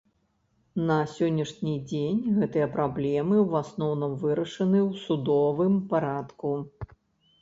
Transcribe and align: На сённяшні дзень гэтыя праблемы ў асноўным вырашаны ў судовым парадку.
На 0.91 0.95
сённяшні 1.15 1.73
дзень 1.91 2.23
гэтыя 2.39 2.67
праблемы 2.77 3.35
ў 3.47 3.51
асноўным 3.67 4.17
вырашаны 4.25 4.79
ў 4.89 5.07
судовым 5.07 5.73
парадку. 5.93 6.49